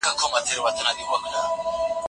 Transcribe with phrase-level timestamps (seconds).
[0.05, 1.99] په غبرګو سترګو چي ساقي وینم مینا ووینم